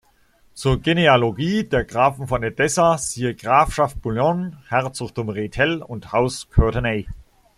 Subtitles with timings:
[0.55, 7.05] Zur Genealogie der Grafen von Edessa siehe Grafschaft Boulogne, Herzogtum Rethel und Haus Courtenay